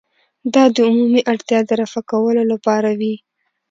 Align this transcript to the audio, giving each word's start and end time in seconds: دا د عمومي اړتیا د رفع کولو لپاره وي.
دا 0.53 0.63
د 0.73 0.77
عمومي 0.87 1.21
اړتیا 1.31 1.59
د 1.65 1.71
رفع 1.81 2.01
کولو 2.11 2.43
لپاره 2.51 2.89
وي. 2.99 3.15